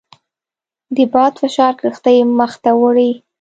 د 0.95 0.97
باد 1.13 1.33
فشار 1.41 1.73
کښتۍ 1.81 2.17
مخ 2.39 2.51
ته 2.63 2.71
وړي. 2.81 3.11